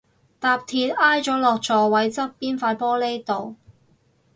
[0.39, 3.55] 搭鐵挨咗落座位側邊塊玻璃度